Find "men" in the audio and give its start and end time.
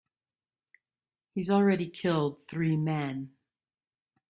2.75-3.33